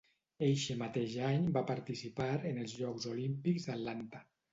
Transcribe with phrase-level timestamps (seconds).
[0.45, 4.23] Eixe mateix any va participar en els Jocs Olímpics d'Atlanta.